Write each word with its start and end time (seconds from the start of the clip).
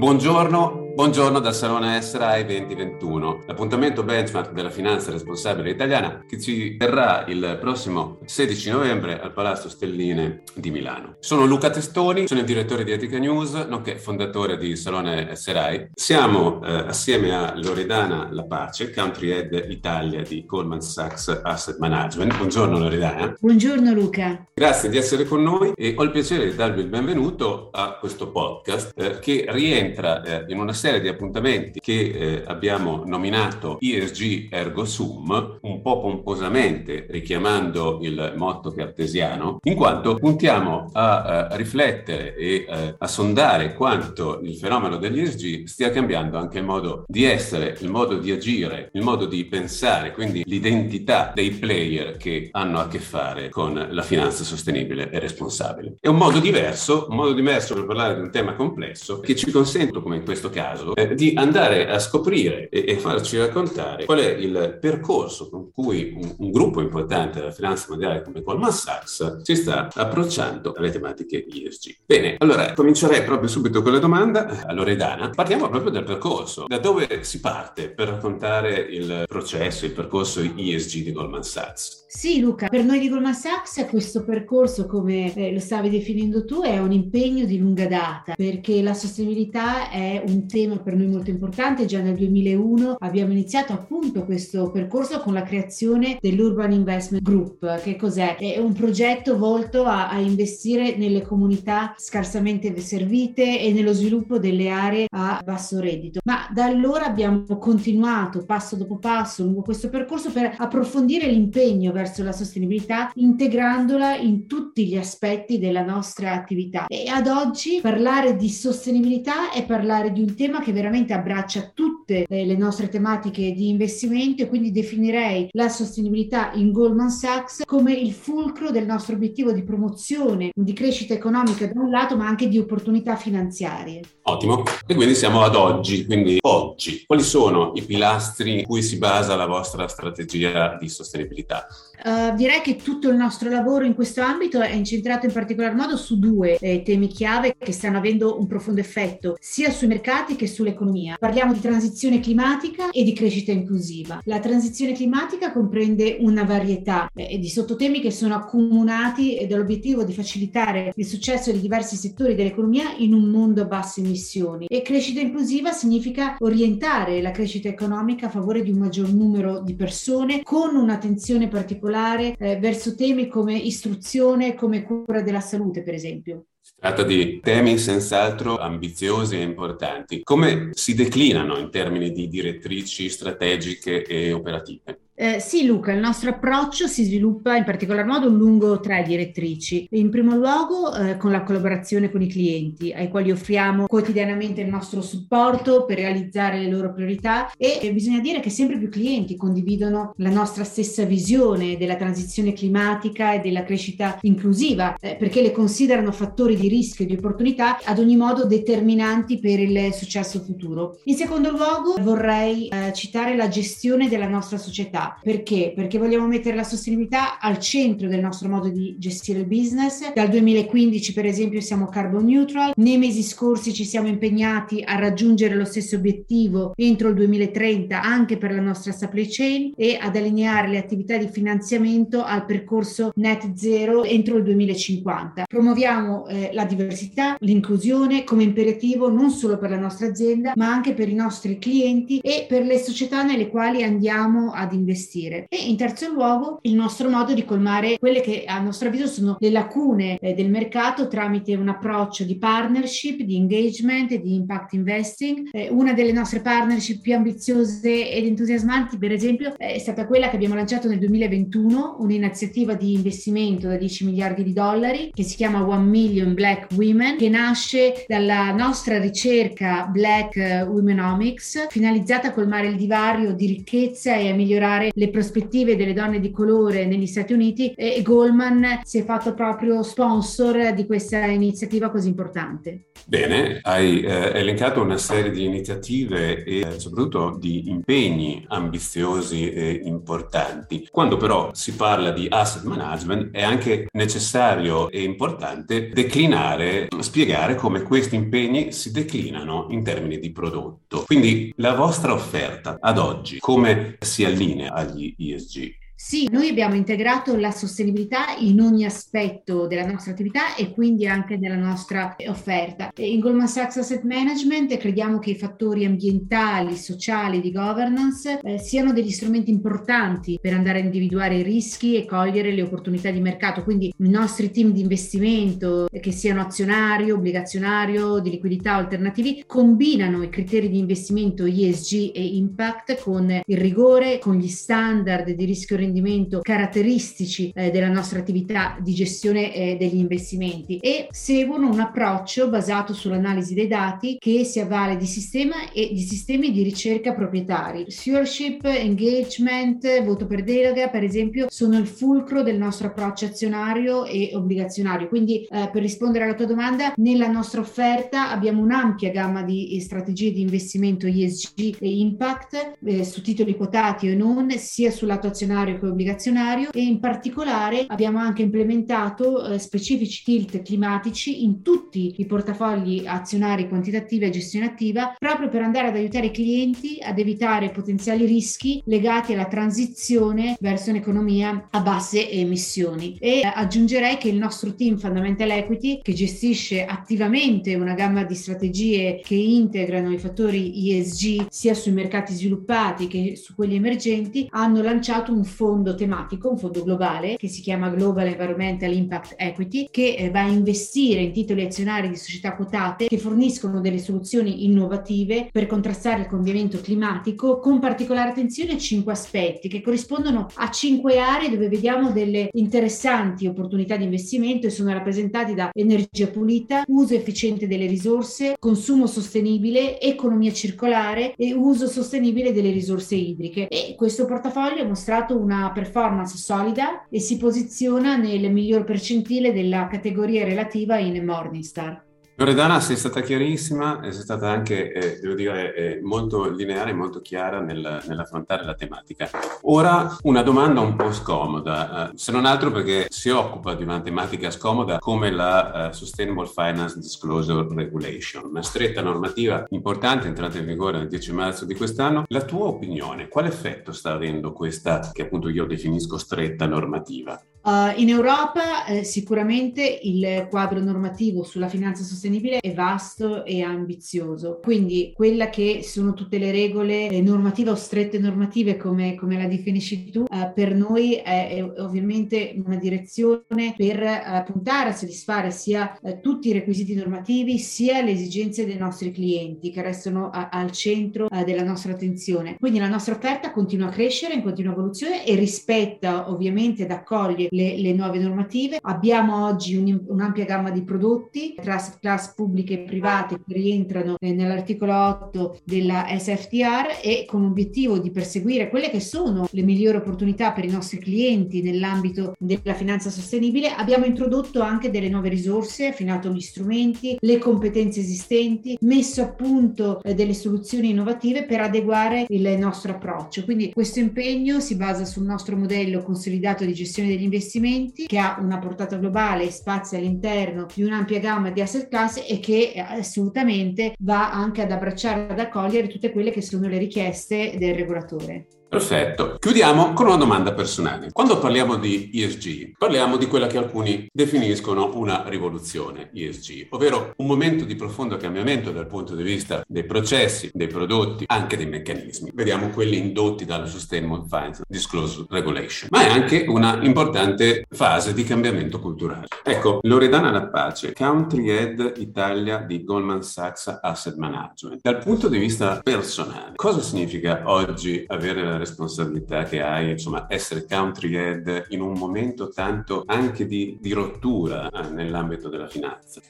Buongiorno, 0.00 0.79
Buongiorno 0.92 1.38
dal 1.38 1.54
Salone 1.54 2.00
SRAI 2.02 2.44
2021, 2.44 3.44
l'appuntamento 3.46 4.02
benchmark 4.02 4.52
della 4.52 4.70
finanza 4.70 5.10
responsabile 5.10 5.70
italiana 5.70 6.24
che 6.28 6.38
ci 6.38 6.76
terrà 6.76 7.24
il 7.26 7.58
prossimo 7.60 8.18
16 8.24 8.70
novembre 8.70 9.20
al 9.20 9.32
Palazzo 9.32 9.68
Stelline 9.68 10.42
di 10.52 10.70
Milano. 10.70 11.16
Sono 11.20 11.46
Luca 11.46 11.70
Testoni, 11.70 12.26
sono 12.26 12.40
il 12.40 12.46
direttore 12.46 12.84
di 12.84 12.90
Etica 12.90 13.18
News, 13.18 13.52
nonché 13.68 13.98
fondatore 13.98 14.58
di 14.58 14.74
Salone 14.76 15.34
SRAI. 15.34 15.90
Siamo 15.94 16.62
eh, 16.62 16.72
assieme 16.72 17.34
a 17.34 17.54
Loredana 17.56 18.28
La 18.32 18.44
Pace, 18.44 18.92
Country 18.92 19.30
Head 19.30 19.66
Italia 19.70 20.22
di 20.22 20.44
Goldman 20.44 20.80
Sachs 20.82 21.40
Asset 21.42 21.78
Management. 21.78 22.36
Buongiorno 22.36 22.78
Loredana. 22.78 23.34
Buongiorno 23.38 23.92
Luca. 23.92 24.44
Grazie 24.52 24.90
di 24.90 24.98
essere 24.98 25.24
con 25.24 25.42
noi 25.42 25.72
e 25.76 25.94
ho 25.96 26.02
il 26.02 26.10
piacere 26.10 26.50
di 26.50 26.54
darvi 26.54 26.80
il 26.80 26.88
benvenuto 26.88 27.70
a 27.72 27.96
questo 27.98 28.30
podcast 28.30 28.92
eh, 28.96 29.18
che 29.20 29.46
rientra 29.48 30.22
eh, 30.22 30.44
in 30.48 30.58
una 30.58 30.72
serie 30.80 31.02
di 31.02 31.08
appuntamenti 31.08 31.78
che 31.78 31.92
eh, 31.92 32.42
abbiamo 32.46 33.02
nominato 33.04 33.76
ESG 33.80 34.48
Ergo 34.50 34.86
Sum, 34.86 35.58
un 35.60 35.82
po' 35.82 36.00
pomposamente 36.00 37.06
richiamando 37.10 37.98
il 38.00 38.32
motto 38.34 38.72
cartesiano, 38.72 39.58
in 39.64 39.74
quanto 39.74 40.14
puntiamo 40.14 40.88
a, 40.92 41.48
a 41.48 41.56
riflettere 41.56 42.34
e 42.34 42.64
eh, 42.66 42.94
a 42.96 43.06
sondare 43.06 43.74
quanto 43.74 44.40
il 44.42 44.56
fenomeno 44.56 44.96
dell'ESG 44.96 45.64
stia 45.64 45.90
cambiando 45.90 46.38
anche 46.38 46.56
il 46.56 46.64
modo 46.64 47.04
di 47.06 47.24
essere, 47.24 47.76
il 47.78 47.90
modo 47.90 48.16
di 48.16 48.30
agire, 48.30 48.88
il 48.94 49.02
modo 49.02 49.26
di 49.26 49.44
pensare, 49.44 50.12
quindi 50.12 50.44
l'identità 50.46 51.30
dei 51.34 51.50
player 51.50 52.16
che 52.16 52.48
hanno 52.52 52.78
a 52.78 52.88
che 52.88 53.00
fare 53.00 53.50
con 53.50 53.88
la 53.90 54.02
finanza 54.02 54.44
sostenibile 54.44 55.10
e 55.10 55.18
responsabile. 55.18 55.96
È 56.00 56.08
un 56.08 56.16
modo 56.16 56.38
diverso, 56.38 57.06
un 57.10 57.16
modo 57.16 57.34
diverso 57.34 57.74
per 57.74 57.84
parlare 57.84 58.14
di 58.14 58.22
un 58.22 58.30
tema 58.30 58.54
complesso 58.54 59.20
che 59.20 59.36
ci 59.36 59.50
consente, 59.50 60.00
come 60.00 60.16
in 60.16 60.24
questo 60.24 60.48
caso, 60.48 60.68
caso 60.70 60.94
eh, 60.94 61.14
di 61.14 61.32
andare 61.36 61.88
a 61.88 61.98
scoprire 61.98 62.68
e, 62.68 62.84
e, 62.86 62.96
farci 62.96 63.38
raccontare 63.38 64.04
qual 64.04 64.18
è 64.18 64.28
il 64.30 64.78
percorso 64.80 65.48
con 65.48 65.70
cui 65.72 66.12
un, 66.16 66.34
un, 66.38 66.50
gruppo 66.50 66.80
importante 66.80 67.40
della 67.40 67.50
finanza 67.50 67.86
mondiale 67.88 68.22
come 68.22 68.42
Goldman 68.42 68.72
Sachs 68.72 69.42
si 69.42 69.54
sta 69.54 69.88
approcciando 69.92 70.72
alle 70.76 70.90
tematiche 70.90 71.46
ESG. 71.46 71.96
Bene, 72.06 72.36
allora 72.38 72.72
comincerei 72.72 73.24
proprio 73.24 73.48
subito 73.48 73.82
con 73.82 73.92
la 73.92 73.98
domanda 73.98 74.64
a 74.66 74.72
Loredana. 74.72 75.30
Partiamo 75.30 75.68
proprio 75.68 75.90
dal 75.90 76.04
percorso. 76.04 76.66
Da 76.66 76.78
dove 76.78 77.24
si 77.24 77.40
parte 77.40 77.90
per 77.90 78.08
raccontare 78.08 78.78
il 78.78 79.24
processo, 79.26 79.86
il 79.86 79.92
percorso 79.92 80.40
ESG 80.40 81.02
di 81.02 81.12
Goldman 81.12 81.42
Sachs? 81.42 82.06
Sì, 82.08 82.40
Luca, 82.40 82.68
per 82.68 82.82
noi 82.82 82.98
di 82.98 83.08
Goldman 83.08 83.34
Sachs 83.34 83.86
questo 83.88 84.24
percorso, 84.24 84.86
come 84.86 85.32
eh, 85.34 85.52
lo 85.52 85.60
stavi 85.60 85.88
definendo 85.88 86.44
tu, 86.44 86.62
è 86.62 86.78
un 86.78 86.92
impegno 86.92 87.44
di 87.44 87.58
lunga 87.58 87.86
data 87.86 88.34
perché 88.34 88.82
la 88.82 88.94
sostenibilità 88.94 89.90
è 89.90 90.22
un 90.26 90.46
tema 90.46 90.59
tema 90.60 90.78
per 90.78 90.94
noi 90.94 91.06
molto 91.06 91.30
importante. 91.30 91.86
Già 91.86 92.00
nel 92.00 92.16
2001 92.16 92.96
abbiamo 92.98 93.32
iniziato 93.32 93.72
appunto 93.72 94.24
questo 94.24 94.70
percorso 94.70 95.20
con 95.20 95.32
la 95.32 95.42
creazione 95.42 96.18
dell'Urban 96.20 96.72
Investment 96.72 97.22
Group. 97.22 97.80
Che 97.80 97.96
cos'è? 97.96 98.36
È 98.36 98.58
un 98.58 98.72
progetto 98.72 99.38
volto 99.38 99.84
a, 99.84 100.10
a 100.10 100.18
investire 100.18 100.96
nelle 100.96 101.22
comunità 101.22 101.94
scarsamente 101.96 102.78
servite 102.80 103.60
e 103.60 103.72
nello 103.72 103.92
sviluppo 103.92 104.38
delle 104.38 104.68
aree 104.68 105.06
a 105.10 105.40
basso 105.44 105.80
reddito. 105.80 106.20
Ma 106.24 106.48
da 106.52 106.64
allora 106.64 107.06
abbiamo 107.06 107.44
continuato 107.58 108.44
passo 108.44 108.76
dopo 108.76 108.98
passo 108.98 109.44
lungo 109.44 109.62
questo 109.62 109.88
percorso 109.88 110.30
per 110.30 110.54
approfondire 110.56 111.26
l'impegno 111.26 111.92
verso 111.92 112.22
la 112.22 112.32
sostenibilità 112.32 113.10
integrandola 113.14 114.16
in 114.16 114.46
tutti 114.46 114.86
gli 114.86 114.96
aspetti 114.96 115.58
della 115.58 115.84
nostra 115.84 116.32
attività. 116.32 116.86
E 116.86 117.08
ad 117.08 117.26
oggi 117.26 117.80
parlare 117.80 118.36
di 118.36 118.48
sostenibilità 118.48 119.52
è 119.52 119.64
parlare 119.64 120.12
di 120.12 120.20
un 120.20 120.34
tema 120.34 120.49
che 120.58 120.72
veramente 120.72 121.12
abbraccia 121.12 121.70
tutte 121.72 122.26
eh, 122.28 122.44
le 122.44 122.56
nostre 122.56 122.88
tematiche 122.88 123.52
di 123.52 123.68
investimento 123.68 124.42
e 124.42 124.48
quindi 124.48 124.72
definirei 124.72 125.48
la 125.52 125.68
sostenibilità 125.68 126.50
in 126.54 126.72
Goldman 126.72 127.10
Sachs 127.10 127.62
come 127.64 127.92
il 127.92 128.12
fulcro 128.12 128.70
del 128.70 128.86
nostro 128.86 129.14
obiettivo 129.14 129.52
di 129.52 129.62
promozione, 129.62 130.50
di 130.52 130.72
crescita 130.72 131.14
economica 131.14 131.66
da 131.66 131.80
un 131.80 131.90
lato, 131.90 132.16
ma 132.16 132.26
anche 132.26 132.48
di 132.48 132.58
opportunità 132.58 133.14
finanziarie. 133.14 134.00
Ottimo. 134.22 134.62
E 134.86 134.94
quindi 134.94 135.14
siamo 135.14 135.42
ad 135.42 135.54
oggi, 135.54 136.04
quindi 136.06 136.38
oggi. 136.42 137.04
Quali 137.06 137.22
sono 137.22 137.72
i 137.74 137.82
pilastri 137.82 138.60
in 138.60 138.64
cui 138.64 138.82
si 138.82 138.98
basa 138.98 139.36
la 139.36 139.46
vostra 139.46 139.86
strategia 139.88 140.76
di 140.80 140.88
sostenibilità? 140.88 141.66
Uh, 142.02 142.34
direi 142.34 142.62
che 142.62 142.76
tutto 142.76 143.10
il 143.10 143.16
nostro 143.16 143.50
lavoro 143.50 143.84
in 143.84 143.94
questo 143.94 144.22
ambito 144.22 144.60
è 144.60 144.72
incentrato 144.72 145.26
in 145.26 145.32
particolar 145.32 145.74
modo 145.74 145.98
su 145.98 146.18
due 146.18 146.56
eh, 146.56 146.82
temi 146.82 147.08
chiave 147.08 147.54
che 147.58 147.72
stanno 147.72 147.98
avendo 147.98 148.38
un 148.38 148.46
profondo 148.46 148.80
effetto 148.80 149.36
sia 149.38 149.70
sui 149.70 149.86
mercati 149.86 150.34
che 150.40 150.46
sull'economia. 150.46 151.16
Parliamo 151.20 151.52
di 151.52 151.60
transizione 151.60 152.18
climatica 152.18 152.88
e 152.90 153.04
di 153.04 153.12
crescita 153.12 153.52
inclusiva. 153.52 154.22
La 154.24 154.40
transizione 154.40 154.92
climatica 154.92 155.52
comprende 155.52 156.16
una 156.20 156.44
varietà 156.44 157.10
eh, 157.14 157.38
di 157.38 157.48
sottotemi 157.50 158.00
che 158.00 158.10
sono 158.10 158.34
accomunati 158.34 159.46
dall'obiettivo 159.46 160.02
di 160.02 160.14
facilitare 160.14 160.92
il 160.96 161.04
successo 161.04 161.52
di 161.52 161.60
diversi 161.60 161.96
settori 161.96 162.34
dell'economia 162.34 162.94
in 162.96 163.12
un 163.12 163.28
mondo 163.28 163.60
a 163.60 163.66
basse 163.66 164.00
emissioni. 164.00 164.64
E 164.66 164.80
crescita 164.80 165.20
inclusiva 165.20 165.72
significa 165.72 166.36
orientare 166.38 167.20
la 167.20 167.32
crescita 167.32 167.68
economica 167.68 168.28
a 168.28 168.30
favore 168.30 168.62
di 168.62 168.70
un 168.70 168.78
maggior 168.78 169.12
numero 169.12 169.60
di 169.60 169.74
persone 169.74 170.42
con 170.42 170.74
un'attenzione 170.74 171.48
particolare 171.48 172.34
eh, 172.38 172.56
verso 172.56 172.94
temi 172.94 173.28
come 173.28 173.58
istruzione, 173.58 174.54
come 174.54 174.84
cura 174.84 175.20
della 175.20 175.40
salute, 175.40 175.82
per 175.82 175.92
esempio. 175.92 176.46
Si 176.70 176.76
tratta 176.78 177.02
di 177.02 177.40
temi 177.40 177.78
senz'altro 177.78 178.56
ambiziosi 178.56 179.34
e 179.34 179.42
importanti. 179.42 180.22
Come 180.22 180.70
si 180.72 180.94
declinano 180.94 181.58
in 181.58 181.68
termini 181.68 182.12
di 182.12 182.28
direttrici 182.28 183.10
strategiche 183.10 184.04
e 184.04 184.32
operative? 184.32 185.09
Eh, 185.22 185.38
sì, 185.38 185.66
Luca, 185.66 185.92
il 185.92 186.00
nostro 186.00 186.30
approccio 186.30 186.86
si 186.86 187.04
sviluppa 187.04 187.54
in 187.54 187.64
particolar 187.64 188.06
modo 188.06 188.30
lungo 188.30 188.80
tre 188.80 189.04
direttrici. 189.06 189.86
In 189.90 190.08
primo 190.08 190.34
luogo 190.34 190.94
eh, 190.94 191.18
con 191.18 191.30
la 191.30 191.42
collaborazione 191.42 192.10
con 192.10 192.22
i 192.22 192.26
clienti, 192.26 192.90
ai 192.90 193.10
quali 193.10 193.30
offriamo 193.30 193.84
quotidianamente 193.84 194.62
il 194.62 194.70
nostro 194.70 195.02
supporto 195.02 195.84
per 195.84 195.98
realizzare 195.98 196.58
le 196.58 196.70
loro 196.70 196.94
priorità 196.94 197.52
e 197.58 197.80
eh, 197.82 197.92
bisogna 197.92 198.20
dire 198.20 198.40
che 198.40 198.48
sempre 198.48 198.78
più 198.78 198.88
clienti 198.88 199.36
condividono 199.36 200.14
la 200.16 200.30
nostra 200.30 200.64
stessa 200.64 201.04
visione 201.04 201.76
della 201.76 201.96
transizione 201.96 202.54
climatica 202.54 203.34
e 203.34 203.40
della 203.40 203.64
crescita 203.64 204.16
inclusiva, 204.22 204.96
eh, 204.98 205.16
perché 205.16 205.42
le 205.42 205.52
considerano 205.52 206.12
fattori 206.12 206.56
di 206.56 206.68
rischio 206.68 207.04
e 207.04 207.08
di 207.08 207.16
opportunità 207.16 207.78
ad 207.84 207.98
ogni 207.98 208.16
modo 208.16 208.46
determinanti 208.46 209.38
per 209.38 209.60
il 209.60 209.92
successo 209.92 210.40
futuro. 210.40 210.98
In 211.04 211.14
secondo 211.14 211.50
luogo 211.50 211.96
vorrei 212.00 212.68
eh, 212.68 212.94
citare 212.94 213.36
la 213.36 213.48
gestione 213.48 214.08
della 214.08 214.26
nostra 214.26 214.56
società 214.56 215.08
perché? 215.22 215.72
Perché 215.74 215.98
vogliamo 215.98 216.26
mettere 216.26 216.56
la 216.56 216.64
sostenibilità 216.64 217.38
al 217.38 217.58
centro 217.58 218.08
del 218.08 218.20
nostro 218.20 218.48
modo 218.48 218.68
di 218.68 218.96
gestire 218.98 219.40
il 219.40 219.46
business. 219.46 220.12
Dal 220.12 220.28
2015, 220.28 221.12
per 221.12 221.26
esempio, 221.26 221.60
siamo 221.60 221.86
carbon 221.86 222.24
neutral. 222.24 222.72
Nei 222.76 222.98
mesi 222.98 223.22
scorsi 223.22 223.72
ci 223.72 223.84
siamo 223.84 224.08
impegnati 224.08 224.82
a 224.84 224.96
raggiungere 224.96 225.54
lo 225.54 225.64
stesso 225.64 225.96
obiettivo 225.96 226.72
entro 226.76 227.08
il 227.08 227.14
2030 227.14 228.02
anche 228.02 228.36
per 228.36 228.52
la 228.52 228.60
nostra 228.60 228.92
supply 228.92 229.26
chain 229.28 229.72
e 229.76 229.98
ad 230.00 230.16
allineare 230.16 230.68
le 230.68 230.78
attività 230.78 231.16
di 231.16 231.28
finanziamento 231.28 232.22
al 232.22 232.44
percorso 232.44 233.12
net 233.16 233.54
zero 233.54 234.04
entro 234.04 234.36
il 234.36 234.44
2050. 234.44 235.44
Promuoviamo 235.48 236.26
eh, 236.26 236.50
la 236.52 236.64
diversità, 236.64 237.36
l'inclusione 237.40 238.24
come 238.24 238.42
imperativo 238.42 239.10
non 239.10 239.30
solo 239.30 239.58
per 239.58 239.70
la 239.70 239.78
nostra 239.78 240.06
azienda, 240.06 240.52
ma 240.56 240.72
anche 240.72 240.94
per 240.94 241.08
i 241.08 241.14
nostri 241.14 241.58
clienti 241.58 242.18
e 242.18 242.46
per 242.48 242.64
le 242.64 242.78
società 242.78 243.22
nelle 243.22 243.48
quali 243.48 243.82
andiamo 243.82 244.52
ad 244.52 244.72
investire 244.72 244.98
investire. 245.00 245.46
E 245.48 245.68
in 245.68 245.76
terzo 245.76 246.10
luogo 246.12 246.58
il 246.62 246.74
nostro 246.74 247.08
modo 247.08 247.32
di 247.32 247.44
colmare 247.44 247.98
quelle 247.98 248.20
che 248.20 248.44
a 248.46 248.60
nostro 248.60 248.88
avviso 248.88 249.06
sono 249.06 249.36
le 249.40 249.50
lacune 249.50 250.18
eh, 250.18 250.34
del 250.34 250.50
mercato 250.50 251.08
tramite 251.08 251.54
un 251.54 251.68
approccio 251.68 252.24
di 252.24 252.36
partnership, 252.36 253.22
di 253.22 253.36
engagement 253.36 254.12
e 254.12 254.20
di 254.20 254.34
impact 254.34 254.74
investing. 254.74 255.48
Eh, 255.52 255.68
una 255.70 255.94
delle 255.94 256.12
nostre 256.12 256.40
partnership 256.40 257.00
più 257.00 257.14
ambiziose 257.14 258.10
ed 258.10 258.26
entusiasmanti, 258.26 258.98
per 258.98 259.12
esempio, 259.12 259.54
è 259.56 259.78
stata 259.78 260.06
quella 260.06 260.28
che 260.28 260.36
abbiamo 260.36 260.54
lanciato 260.54 260.88
nel 260.88 260.98
2021, 260.98 261.96
un'iniziativa 262.00 262.74
di 262.74 262.92
investimento 262.92 263.68
da 263.68 263.76
10 263.76 264.04
miliardi 264.04 264.42
di 264.42 264.52
dollari 264.52 265.10
che 265.12 265.22
si 265.22 265.36
chiama 265.36 265.66
One 265.66 265.84
Million 265.84 266.34
Black 266.34 266.72
Women, 266.76 267.16
che 267.16 267.28
nasce 267.28 268.04
dalla 268.06 268.52
nostra 268.52 268.98
ricerca 268.98 269.86
Black 269.90 270.66
Womenomics, 270.68 271.68
finalizzata 271.68 272.28
a 272.28 272.32
colmare 272.32 272.66
il 272.66 272.76
divario 272.76 273.32
di 273.32 273.46
ricchezza 273.46 274.16
e 274.16 274.30
a 274.30 274.34
migliorare 274.34 274.79
migliorare 274.80 274.90
le 274.94 275.10
prospettive 275.10 275.76
delle 275.76 275.92
donne 275.92 276.20
di 276.20 276.30
colore 276.30 276.86
negli 276.86 277.06
Stati 277.06 277.32
Uniti 277.32 277.72
e 277.76 278.00
Goldman 278.02 278.80
si 278.84 278.98
è 278.98 279.04
fatto 279.04 279.34
proprio 279.34 279.82
sponsor 279.82 280.72
di 280.72 280.86
questa 280.86 281.26
iniziativa 281.26 281.90
così 281.90 282.08
importante. 282.08 282.86
Bene, 283.06 283.60
hai 283.62 284.02
eh, 284.02 284.32
elencato 284.34 284.80
una 284.80 284.98
serie 284.98 285.30
di 285.30 285.44
iniziative 285.44 286.44
e 286.44 286.60
eh, 286.60 286.78
soprattutto 286.78 287.36
di 287.38 287.68
impegni 287.68 288.44
ambiziosi 288.48 289.50
e 289.50 289.80
importanti. 289.84 290.86
Quando 290.90 291.16
però 291.16 291.50
si 291.52 291.74
parla 291.74 292.10
di 292.10 292.26
asset 292.28 292.62
management 292.62 293.32
è 293.32 293.42
anche 293.42 293.88
necessario 293.92 294.90
e 294.90 295.02
importante 295.02 295.88
declinare, 295.88 296.88
spiegare 297.00 297.54
come 297.54 297.82
questi 297.82 298.14
impegni 298.14 298.72
si 298.72 298.92
declinano 298.92 299.66
in 299.70 299.82
termini 299.82 300.18
di 300.18 300.30
prodotto. 300.30 301.04
Quindi 301.06 301.52
la 301.56 301.74
vostra 301.74 302.12
offerta 302.12 302.76
ad 302.80 302.98
oggi 302.98 303.38
come 303.38 303.96
si 303.98 304.24
allinea 304.24 304.69
agli 304.72 305.14
ESG? 305.18 305.79
Sì, 306.02 306.28
noi 306.32 306.48
abbiamo 306.48 306.74
integrato 306.74 307.36
la 307.36 307.50
sostenibilità 307.50 308.34
in 308.38 308.58
ogni 308.58 308.86
aspetto 308.86 309.66
della 309.66 309.84
nostra 309.84 310.12
attività 310.12 310.56
e 310.56 310.70
quindi 310.72 311.06
anche 311.06 311.36
nella 311.36 311.56
nostra 311.56 312.16
offerta. 312.26 312.90
In 312.96 313.20
Goldman 313.20 313.46
Sachs 313.46 313.76
Asset 313.76 314.02
Management 314.04 314.78
crediamo 314.78 315.18
che 315.18 315.32
i 315.32 315.36
fattori 315.36 315.84
ambientali, 315.84 316.74
sociali, 316.76 317.42
di 317.42 317.52
governance 317.52 318.40
eh, 318.42 318.58
siano 318.58 318.94
degli 318.94 319.10
strumenti 319.10 319.50
importanti 319.50 320.38
per 320.40 320.54
andare 320.54 320.80
a 320.80 320.84
individuare 320.84 321.36
i 321.36 321.42
rischi 321.42 321.94
e 321.94 322.06
cogliere 322.06 322.52
le 322.52 322.62
opportunità 322.62 323.10
di 323.10 323.20
mercato. 323.20 323.62
Quindi 323.62 323.92
i 323.94 324.08
nostri 324.08 324.50
team 324.50 324.72
di 324.72 324.80
investimento, 324.80 325.86
che 325.92 326.12
siano 326.12 326.40
azionario, 326.40 327.16
obbligazionario, 327.16 328.20
di 328.20 328.30
liquidità 328.30 328.72
alternativi, 328.72 329.44
combinano 329.46 330.22
i 330.22 330.30
criteri 330.30 330.70
di 330.70 330.78
investimento 330.78 331.44
ESG 331.44 332.12
e 332.14 332.24
impact 332.36 333.02
con 333.02 333.42
il 333.44 333.58
rigore, 333.58 334.18
con 334.18 334.36
gli 334.36 334.48
standard 334.48 335.30
di 335.30 335.44
rischio 335.44 335.76
rendimento 335.90 336.40
caratteristici 336.40 337.50
eh, 337.54 337.70
della 337.70 337.88
nostra 337.88 338.20
attività 338.20 338.76
di 338.80 338.94
gestione 338.94 339.52
eh, 339.52 339.76
degli 339.76 339.98
investimenti 339.98 340.78
e 340.78 341.08
seguono 341.10 341.68
un 341.68 341.80
approccio 341.80 342.48
basato 342.48 342.94
sull'analisi 342.94 343.54
dei 343.54 343.66
dati 343.66 344.16
che 344.18 344.44
si 344.44 344.60
avvale 344.60 344.96
di 344.96 345.06
sistema 345.06 345.70
e 345.72 345.90
di 345.92 346.00
sistemi 346.00 346.52
di 346.52 346.62
ricerca 346.62 347.12
proprietari. 347.12 347.90
Stewardship, 347.90 348.64
engagement, 348.64 350.02
voto 350.04 350.26
per 350.26 350.44
delega, 350.44 350.88
per 350.88 351.02
esempio, 351.02 351.46
sono 351.50 351.76
il 351.76 351.86
fulcro 351.86 352.42
del 352.42 352.56
nostro 352.56 352.88
approccio 352.88 353.26
azionario 353.26 354.04
e 354.04 354.30
obbligazionario. 354.32 355.08
Quindi, 355.08 355.44
eh, 355.44 355.68
per 355.72 355.82
rispondere 355.82 356.24
alla 356.24 356.34
tua 356.34 356.46
domanda, 356.46 356.92
nella 356.96 357.28
nostra 357.28 357.60
offerta 357.60 358.30
abbiamo 358.30 358.62
un'ampia 358.62 359.10
gamma 359.10 359.42
di 359.42 359.78
strategie 359.80 360.32
di 360.32 360.40
investimento 360.40 361.06
ESG 361.06 361.76
e 361.80 361.98
impact 361.98 362.76
eh, 362.84 363.04
su 363.04 363.22
titoli 363.22 363.56
quotati 363.56 364.08
o 364.08 364.16
non, 364.16 364.50
sia 364.50 364.90
sul 364.90 365.08
lato 365.08 365.26
azionario 365.26 365.78
pubblico 365.80 365.88
obbligazionario 365.88 366.70
e 366.72 366.82
in 366.82 367.00
particolare 367.00 367.84
abbiamo 367.88 368.18
anche 368.18 368.42
implementato 368.42 369.44
eh, 369.44 369.58
specifici 369.58 370.22
tilt 370.22 370.62
climatici 370.62 371.42
in 371.44 371.62
tutti 371.62 372.14
i 372.18 372.26
portafogli 372.26 373.04
azionari 373.06 373.68
quantitativi 373.68 374.26
e 374.26 374.30
gestione 374.30 374.66
attiva 374.66 375.14
proprio 375.18 375.48
per 375.48 375.62
andare 375.62 375.88
ad 375.88 375.96
aiutare 375.96 376.26
i 376.26 376.30
clienti 376.30 376.98
ad 377.00 377.18
evitare 377.18 377.70
potenziali 377.70 378.26
rischi 378.26 378.82
legati 378.84 379.32
alla 379.32 379.46
transizione 379.46 380.56
verso 380.60 380.90
un'economia 380.90 381.68
a 381.70 381.80
basse 381.80 382.30
emissioni. 382.30 383.16
E 383.18 383.40
eh, 383.40 383.52
aggiungerei 383.52 384.18
che 384.18 384.28
il 384.28 384.36
nostro 384.36 384.74
team 384.74 384.98
Fundamental 384.98 385.50
Equity, 385.50 386.00
che 386.02 386.12
gestisce 386.12 386.84
attivamente 386.84 387.74
una 387.74 387.94
gamma 387.94 388.24
di 388.24 388.34
strategie 388.34 389.20
che 389.22 389.34
integrano 389.34 390.12
i 390.12 390.18
fattori 390.18 390.90
ESG 390.92 391.46
sia 391.48 391.74
sui 391.74 391.92
mercati 391.92 392.34
sviluppati 392.34 393.06
che 393.06 393.36
su 393.36 393.54
quelli 393.54 393.76
emergenti, 393.76 394.46
hanno 394.50 394.82
lanciato 394.82 395.32
un 395.32 395.44
fondo 395.44 395.69
fondo 395.70 395.94
tematico, 395.94 396.50
un 396.50 396.58
fondo 396.58 396.82
globale 396.82 397.36
che 397.36 397.46
si 397.46 397.60
chiama 397.60 397.90
Global 397.90 398.26
Environmental 398.26 398.92
Impact 398.92 399.34
Equity, 399.36 399.86
che 399.88 400.16
eh, 400.18 400.28
va 400.28 400.42
a 400.42 400.48
investire 400.48 401.20
in 401.20 401.32
titoli 401.32 401.64
azionari 401.64 402.08
di 402.08 402.16
società 402.16 402.56
quotate 402.56 403.06
che 403.06 403.18
forniscono 403.18 403.80
delle 403.80 403.98
soluzioni 403.98 404.64
innovative 404.64 405.48
per 405.52 405.68
contrastare 405.68 406.22
il 406.22 406.26
cambiamento 406.26 406.80
climatico, 406.80 407.60
con 407.60 407.78
particolare 407.78 408.30
attenzione 408.30 408.72
a 408.72 408.78
cinque 408.78 409.12
aspetti 409.12 409.68
che 409.68 409.80
corrispondono 409.80 410.48
a 410.54 410.70
cinque 410.70 411.18
aree 411.20 411.50
dove 411.50 411.68
vediamo 411.68 412.10
delle 412.10 412.48
interessanti 412.54 413.46
opportunità 413.46 413.94
di 413.94 414.04
investimento 414.04 414.66
e 414.66 414.70
sono 414.70 414.92
rappresentati 414.92 415.54
da 415.54 415.70
energia 415.72 416.26
pulita, 416.26 416.82
uso 416.88 417.14
efficiente 417.14 417.68
delle 417.68 417.86
risorse, 417.86 418.56
consumo 418.58 419.06
sostenibile, 419.06 420.00
economia 420.00 420.52
circolare 420.52 421.34
e 421.36 421.54
uso 421.54 421.86
sostenibile 421.86 422.52
delle 422.52 422.72
risorse 422.72 423.14
idriche. 423.14 423.68
E 423.68 423.94
questo 423.96 424.24
portafoglio 424.24 424.82
ha 424.82 424.86
mostrato 424.88 425.38
una 425.38 425.59
performance 425.68 426.36
solida 426.36 427.06
e 427.10 427.20
si 427.20 427.36
posiziona 427.36 428.16
nel 428.16 428.50
miglior 428.50 428.84
percentile 428.84 429.52
della 429.52 429.86
categoria 429.86 430.44
relativa 430.44 430.98
in 430.98 431.22
Morningstar. 431.24 432.08
Loredana, 432.40 432.80
sei 432.80 432.96
stata 432.96 433.20
chiarissima 433.20 434.00
sei 434.04 434.22
stata 434.22 434.48
anche, 434.48 434.92
eh, 434.92 435.18
devo 435.20 435.34
dire, 435.34 435.74
eh, 435.74 436.00
molto 436.00 436.48
lineare 436.48 436.88
e 436.88 436.94
molto 436.94 437.20
chiara 437.20 437.60
nel, 437.60 438.02
nell'affrontare 438.06 438.64
la 438.64 438.72
tematica. 438.72 439.28
Ora 439.64 440.16
una 440.22 440.40
domanda 440.40 440.80
un 440.80 440.96
po' 440.96 441.12
scomoda, 441.12 442.08
eh, 442.08 442.16
se 442.16 442.32
non 442.32 442.46
altro 442.46 442.70
perché 442.70 443.08
si 443.10 443.28
occupa 443.28 443.74
di 443.74 443.82
una 443.82 444.00
tematica 444.00 444.50
scomoda 444.50 445.00
come 445.00 445.30
la 445.30 445.88
uh, 445.90 445.94
Sustainable 445.94 446.46
Finance 446.46 446.98
Disclosure 446.98 447.66
Regulation, 447.74 448.46
una 448.46 448.62
stretta 448.62 449.02
normativa 449.02 449.66
importante 449.68 450.26
entrata 450.26 450.56
in 450.56 450.64
vigore 450.64 450.96
il 450.96 451.08
10 451.08 451.32
marzo 451.34 451.66
di 451.66 451.74
quest'anno. 451.74 452.24
La 452.28 452.40
tua 452.40 452.68
opinione, 452.68 453.28
quale 453.28 453.48
effetto 453.48 453.92
sta 453.92 454.12
avendo 454.12 454.54
questa, 454.54 455.10
che 455.12 455.24
appunto 455.24 455.50
io 455.50 455.66
definisco 455.66 456.16
stretta 456.16 456.64
normativa? 456.64 457.38
Uh, 457.62 457.92
in 458.00 458.08
Europa 458.08 458.86
eh, 458.86 459.04
sicuramente 459.04 460.00
il 460.02 460.46
quadro 460.48 460.80
normativo 460.80 461.42
sulla 461.42 461.68
finanza 461.68 462.02
sostenibile 462.04 462.58
è 462.58 462.72
vasto 462.72 463.44
e 463.44 463.60
ambizioso, 463.60 464.60
quindi 464.62 465.12
quella 465.14 465.50
che 465.50 465.80
sono 465.82 466.14
tutte 466.14 466.38
le 466.38 466.52
regole 466.52 467.10
eh, 467.10 467.20
normative 467.20 467.68
o 467.68 467.74
strette 467.74 468.18
normative 468.18 468.78
come, 468.78 469.14
come 469.14 469.36
la 469.36 469.46
definisci 469.46 470.10
tu, 470.10 470.20
uh, 470.20 470.52
per 470.54 470.74
noi 470.74 471.16
è, 471.16 471.50
è, 471.50 471.62
ovviamente 471.82 472.54
una 472.64 472.76
direzione 472.76 473.74
per 473.76 474.00
uh, 474.00 474.50
puntare 474.50 474.88
a 474.88 474.94
soddisfare 474.94 475.50
sia 475.50 475.98
tutti 476.22 476.48
i 476.48 476.52
requisiti 476.52 476.94
normativi 476.94 477.58
sia 477.58 478.00
le 478.00 478.12
esigenze 478.12 478.64
dei 478.64 478.78
nostri 478.78 479.12
clienti 479.12 479.70
che 479.70 479.82
restano 479.82 480.30
a, 480.30 480.48
al 480.50 480.70
centro 480.70 481.28
della 481.44 481.62
nostra 481.62 481.92
attenzione. 481.92 482.56
Quindi 482.58 482.78
la 482.78 482.88
nostra 482.88 483.14
offerta 483.14 483.52
continua 483.52 483.88
a 483.88 483.90
crescere 483.90 484.32
in 484.32 484.42
continua 484.42 484.72
evoluzione 484.72 485.26
e 485.26 485.34
rispetta 485.34 486.30
ovviamente 486.30 486.84
ed 486.84 486.90
accoglie 486.90 487.48
le, 487.50 487.76
le 487.76 487.92
nuove 487.92 488.18
normative. 488.18 488.78
Abbiamo 488.80 489.46
oggi 489.46 489.76
un, 489.76 490.00
un'ampia 490.06 490.44
gamma 490.44 490.70
di 490.70 490.82
prodotti 490.82 491.54
tra 491.60 491.78
class 492.00 492.34
pubbliche 492.34 492.74
e 492.74 492.84
private 492.84 493.36
che 493.36 493.52
rientrano 493.52 494.16
eh, 494.18 494.32
nell'articolo 494.32 494.94
8 494.94 495.60
della 495.64 496.06
SFTR 496.08 496.98
e 497.02 497.24
con 497.26 497.42
l'obiettivo 497.42 497.98
di 497.98 498.10
perseguire 498.10 498.68
quelle 498.68 498.90
che 498.90 499.00
sono 499.00 499.46
le 499.50 499.62
migliori 499.62 499.98
opportunità 499.98 500.52
per 500.52 500.64
i 500.64 500.70
nostri 500.70 500.98
clienti 500.98 501.62
nell'ambito 501.62 502.34
della 502.38 502.74
finanza 502.74 503.10
sostenibile. 503.10 503.74
Abbiamo 503.74 504.04
introdotto 504.04 504.60
anche 504.60 504.90
delle 504.90 505.08
nuove 505.08 505.28
risorse, 505.28 505.86
affinato 505.86 506.30
gli 506.30 506.40
strumenti, 506.40 507.16
le 507.20 507.38
competenze 507.38 508.00
esistenti, 508.00 508.76
messo 508.80 509.22
a 509.22 509.32
punto 509.32 510.02
eh, 510.02 510.14
delle 510.14 510.34
soluzioni 510.34 510.90
innovative 510.90 511.44
per 511.44 511.60
adeguare 511.60 512.26
il 512.28 512.56
nostro 512.58 512.92
approccio. 512.92 513.44
Quindi 513.44 513.72
questo 513.72 513.98
impegno 513.98 514.60
si 514.60 514.76
basa 514.76 515.04
sul 515.04 515.24
nostro 515.24 515.56
modello 515.56 516.02
consolidato 516.02 516.64
di 516.64 516.74
gestione 516.74 517.08
degli 517.08 517.22
investimenti 517.22 517.38
investimenti 517.40 518.06
che 518.06 518.18
ha 518.18 518.38
una 518.38 518.58
portata 518.58 518.96
globale 518.96 519.44
e 519.44 519.50
spazia 519.50 519.98
all'interno 519.98 520.66
di 520.72 520.82
un'ampia 520.82 521.18
gamma 521.18 521.50
di 521.50 521.62
asset 521.62 521.88
class 521.88 522.22
e 522.28 522.38
che 522.38 522.74
assolutamente 522.76 523.94
va 524.00 524.30
anche 524.30 524.62
ad 524.62 524.70
abbracciare, 524.70 525.28
ad 525.30 525.38
accogliere 525.38 525.88
tutte 525.88 526.12
quelle 526.12 526.30
che 526.30 526.42
sono 526.42 526.68
le 526.68 526.78
richieste 526.78 527.54
del 527.56 527.74
regolatore. 527.74 528.46
Perfetto. 528.70 529.34
Chiudiamo 529.40 529.94
con 529.94 530.06
una 530.06 530.16
domanda 530.16 530.52
personale. 530.52 531.10
Quando 531.10 531.40
parliamo 531.40 531.74
di 531.74 532.08
ESG, 532.14 532.76
parliamo 532.78 533.16
di 533.16 533.26
quella 533.26 533.48
che 533.48 533.58
alcuni 533.58 534.06
definiscono 534.12 534.92
una 534.94 535.24
rivoluzione 535.26 536.10
ESG, 536.14 536.68
ovvero 536.70 537.12
un 537.16 537.26
momento 537.26 537.64
di 537.64 537.74
profondo 537.74 538.16
cambiamento 538.16 538.70
dal 538.70 538.86
punto 538.86 539.16
di 539.16 539.24
vista 539.24 539.64
dei 539.66 539.84
processi, 539.84 540.50
dei 540.52 540.68
prodotti, 540.68 541.24
anche 541.26 541.56
dei 541.56 541.66
meccanismi. 541.66 542.30
Vediamo 542.32 542.68
quelli 542.68 542.96
indotti 542.96 543.44
dalla 543.44 543.66
Sustainable 543.66 544.26
Finance 544.28 544.62
Disclosure 544.68 545.26
Regulation, 545.28 545.88
ma 545.90 546.06
è 546.06 546.08
anche 546.10 546.44
una 546.46 546.78
importante 546.80 547.66
fase 547.68 548.14
di 548.14 548.22
cambiamento 548.22 548.78
culturale. 548.78 549.26
Ecco, 549.42 549.80
Loredana 549.82 550.30
Lappace, 550.30 550.92
Country 550.92 551.48
Head 551.48 551.94
Italia 551.96 552.58
di 552.58 552.84
Goldman 552.84 553.22
Sachs 553.22 553.80
Asset 553.82 554.14
Management. 554.14 554.78
Dal 554.80 554.98
punto 554.98 555.26
di 555.26 555.38
vista 555.38 555.80
personale, 555.82 556.52
cosa 556.54 556.80
significa 556.80 557.42
oggi 557.46 558.04
avere 558.06 558.44
la 558.44 558.58
responsabilità 558.60 559.44
che 559.44 559.60
hai, 559.62 559.90
insomma, 559.90 560.26
essere 560.28 560.64
country 560.66 561.14
head 561.14 561.66
in 561.70 561.80
un 561.80 561.92
momento 561.92 562.48
tanto 562.48 563.02
anche 563.06 563.46
di, 563.46 563.78
di 563.80 563.92
rottura 563.92 564.70
eh, 564.70 564.90
nell'ambito 564.90 565.48
della 565.48 565.68
finanza. 565.68 566.20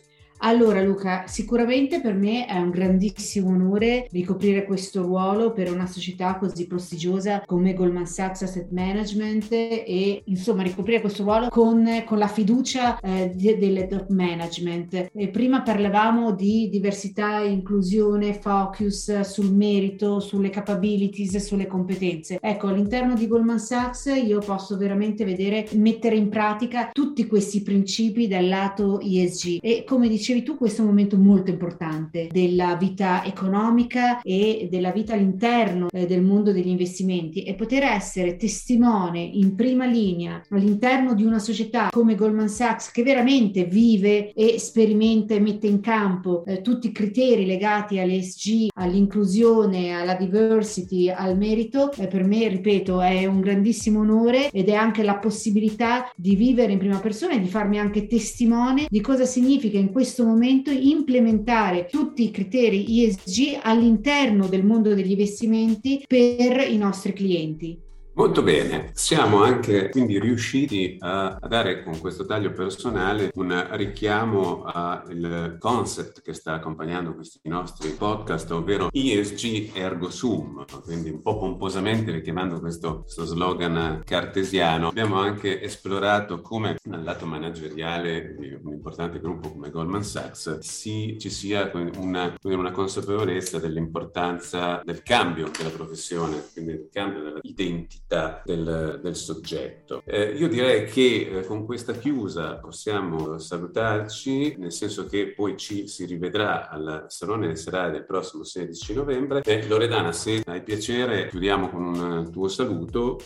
Allora 0.42 0.80
Luca, 0.80 1.24
sicuramente 1.26 2.00
per 2.00 2.14
me 2.14 2.46
è 2.46 2.56
un 2.56 2.70
grandissimo 2.70 3.50
onore 3.50 4.06
ricoprire 4.10 4.64
questo 4.64 5.02
ruolo 5.02 5.52
per 5.52 5.70
una 5.70 5.86
società 5.86 6.38
così 6.38 6.66
prestigiosa 6.66 7.42
come 7.44 7.74
Goldman 7.74 8.06
Sachs 8.06 8.42
Asset 8.42 8.70
Management 8.70 9.48
e 9.52 10.22
insomma 10.24 10.62
ricoprire 10.62 11.02
questo 11.02 11.24
ruolo 11.24 11.48
con, 11.50 11.86
con 12.06 12.16
la 12.16 12.26
fiducia 12.26 12.98
eh, 13.00 13.32
del 13.34 13.86
top 13.86 14.08
management. 14.08 15.10
E 15.12 15.28
prima 15.28 15.60
parlavamo 15.60 16.32
di 16.32 16.70
diversità, 16.70 17.40
inclusione, 17.40 18.32
focus 18.32 19.20
sul 19.20 19.52
merito, 19.52 20.20
sulle 20.20 20.48
capabilities, 20.48 21.36
sulle 21.36 21.66
competenze. 21.66 22.38
Ecco, 22.40 22.68
all'interno 22.68 23.12
di 23.12 23.26
Goldman 23.26 23.58
Sachs 23.58 24.06
io 24.06 24.38
posso 24.38 24.78
veramente 24.78 25.26
vedere 25.26 25.68
mettere 25.74 26.16
in 26.16 26.30
pratica 26.30 26.88
tutti 26.92 27.26
questi 27.26 27.60
principi 27.60 28.26
dal 28.26 28.48
lato 28.48 29.00
ESG 29.00 29.58
e 29.60 29.84
come 29.86 30.08
dicevo 30.08 30.28
dicevi 30.30 30.42
tu, 30.42 30.56
questo 30.56 30.78
è 30.78 30.84
un 30.84 30.90
momento 30.90 31.16
molto 31.16 31.50
importante 31.50 32.28
della 32.30 32.76
vita 32.76 33.24
economica 33.24 34.20
e 34.22 34.68
della 34.70 34.92
vita 34.92 35.14
all'interno 35.14 35.88
eh, 35.90 36.06
del 36.06 36.22
mondo 36.22 36.52
degli 36.52 36.68
investimenti. 36.68 37.42
E 37.42 37.54
poter 37.54 37.82
essere 37.82 38.36
testimone 38.36 39.20
in 39.20 39.54
prima 39.56 39.86
linea 39.86 40.40
all'interno 40.50 41.14
di 41.14 41.24
una 41.24 41.38
società 41.38 41.88
come 41.90 42.14
Goldman 42.14 42.48
Sachs 42.48 42.90
che 42.92 43.02
veramente 43.02 43.64
vive 43.64 44.32
e 44.32 44.58
sperimenta 44.58 45.34
e 45.34 45.40
mette 45.40 45.66
in 45.66 45.80
campo 45.80 46.44
eh, 46.44 46.60
tutti 46.60 46.88
i 46.88 46.92
criteri 46.92 47.44
legati 47.44 47.98
all'ESG, 47.98 48.68
all'inclusione, 48.74 49.92
alla 49.92 50.14
diversity, 50.14 51.08
al 51.08 51.36
merito, 51.36 51.90
eh, 51.92 52.06
per 52.06 52.24
me, 52.24 52.46
ripeto, 52.48 53.00
è 53.00 53.26
un 53.26 53.40
grandissimo 53.40 54.00
onore 54.00 54.50
ed 54.50 54.68
è 54.68 54.74
anche 54.74 55.02
la 55.02 55.16
possibilità 55.16 56.10
di 56.14 56.36
vivere 56.36 56.72
in 56.72 56.78
prima 56.78 56.98
persona 56.98 57.34
e 57.34 57.40
di 57.40 57.48
farmi 57.48 57.78
anche 57.78 58.06
testimone 58.06 58.86
di 58.88 59.00
cosa 59.00 59.24
significa 59.24 59.78
in 59.78 59.90
questo 59.90 60.19
questo 60.20 60.24
momento 60.26 60.70
implementare 60.70 61.86
tutti 61.86 62.24
i 62.24 62.30
criteri 62.30 63.04
ESG 63.04 63.60
all'interno 63.62 64.48
del 64.48 64.64
mondo 64.64 64.94
degli 64.94 65.12
investimenti 65.12 66.04
per 66.06 66.68
i 66.68 66.76
nostri 66.76 67.12
clienti. 67.14 67.89
Molto 68.14 68.42
bene, 68.42 68.90
siamo 68.92 69.42
anche 69.44 69.88
quindi 69.88 70.18
riusciti 70.18 70.96
a, 70.98 71.38
dare 71.48 71.84
con 71.84 72.00
questo 72.00 72.26
taglio 72.26 72.52
personale 72.52 73.30
un 73.36 73.68
richiamo 73.70 74.64
al 74.64 75.56
concept 75.58 76.20
che 76.20 76.32
sta 76.32 76.54
accompagnando 76.54 77.14
questi 77.14 77.38
nostri 77.44 77.90
podcast, 77.90 78.50
ovvero 78.50 78.88
ESG 78.90 79.76
Ergo 79.76 80.10
Sum, 80.10 80.64
quindi 80.82 81.10
un 81.10 81.22
po' 81.22 81.38
pomposamente 81.38 82.10
richiamando 82.10 82.58
questo, 82.58 83.02
questo 83.02 83.24
slogan 83.24 84.02
cartesiano. 84.04 84.88
Abbiamo 84.88 85.20
anche 85.20 85.62
esplorato 85.62 86.40
come 86.40 86.76
dal 86.82 87.04
lato 87.04 87.26
manageriale 87.26 88.34
di 88.36 88.58
un 88.60 88.72
importante 88.72 89.20
gruppo 89.20 89.52
come 89.52 89.70
Goldman 89.70 90.02
Sachs 90.02 90.58
si, 90.58 91.16
ci 91.18 91.30
sia 91.30 91.70
una, 91.96 92.34
una 92.42 92.70
consapevolezza 92.72 93.60
dell'importanza 93.60 94.82
del 94.84 95.02
cambio 95.02 95.48
della 95.56 95.70
professione, 95.70 96.44
quindi 96.52 96.72
del 96.72 96.88
cambio 96.90 97.22
dell'identità 97.22 98.08
vita 98.10 98.42
del, 98.44 98.98
del 99.00 99.14
soggetto. 99.14 100.02
Eh, 100.04 100.32
io 100.32 100.48
direi 100.48 100.84
che 100.86 101.30
eh, 101.30 101.44
con 101.44 101.64
questa 101.64 101.92
chiusa 101.92 102.56
possiamo 102.56 103.38
salutarci, 103.38 104.56
nel 104.58 104.72
senso 104.72 105.06
che 105.06 105.32
poi 105.32 105.56
ci 105.56 105.86
si 105.86 106.04
rivedrà 106.04 106.68
al 106.68 107.04
Salone 107.06 107.54
serale 107.54 107.92
del 107.92 108.04
prossimo 108.04 108.42
16 108.42 108.94
novembre. 108.94 109.42
E 109.44 109.66
Loredana, 109.68 110.12
se 110.12 110.42
hai 110.44 110.62
piacere, 110.62 111.28
chiudiamo 111.28 111.70
con 111.70 111.84
un 111.84 112.30
tuo 112.32 112.48
saluto 112.48 113.18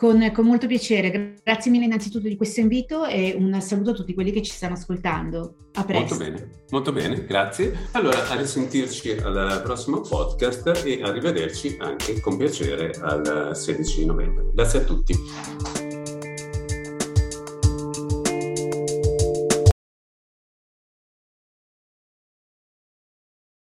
con, 0.00 0.32
con, 0.32 0.46
molto 0.46 0.66
piacere, 0.66 1.34
grazie 1.44 1.70
mille 1.70 1.84
innanzitutto 1.84 2.26
di 2.26 2.34
questo 2.34 2.60
invito 2.60 3.04
e 3.04 3.34
un 3.36 3.60
saluto 3.60 3.90
a 3.90 3.92
tutti 3.92 4.14
quelli 4.14 4.32
che 4.32 4.40
ci 4.40 4.50
stanno 4.50 4.72
ascoltando. 4.72 5.56
A 5.74 5.84
presto. 5.84 6.14
Molto 6.14 6.30
bene, 6.30 6.50
molto 6.70 6.92
bene, 6.92 7.26
grazie. 7.26 7.76
Allora, 7.90 8.26
a 8.30 8.34
risentirci 8.34 9.10
al 9.10 9.60
prossimo 9.62 10.00
podcast 10.00 10.84
e 10.86 11.02
arrivederci 11.02 11.76
anche 11.80 12.18
con 12.20 12.38
piacere 12.38 12.92
al 12.98 13.50
16 13.54 14.06
novembre. 14.06 14.46
Grazie 14.54 14.78
a 14.78 14.84
tutti. 14.84 15.89